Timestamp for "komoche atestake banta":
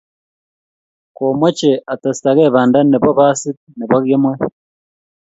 1.17-2.79